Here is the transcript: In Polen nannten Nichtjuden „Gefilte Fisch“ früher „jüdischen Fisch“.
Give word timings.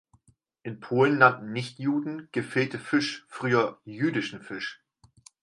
In 0.63 0.79
Polen 0.79 1.19
nannten 1.19 1.51
Nichtjuden 1.51 2.27
„Gefilte 2.31 2.79
Fisch“ 2.79 3.23
früher 3.29 3.79
„jüdischen 3.85 4.41
Fisch“. 4.41 4.83